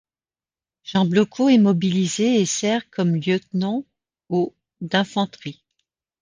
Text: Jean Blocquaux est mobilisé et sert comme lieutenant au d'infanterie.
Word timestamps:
Jean 0.83 1.05
Blocquaux 1.05 1.49
est 1.49 1.59
mobilisé 1.59 2.41
et 2.41 2.47
sert 2.47 2.89
comme 2.89 3.17
lieutenant 3.17 3.85
au 4.29 4.55
d'infanterie. 4.79 5.61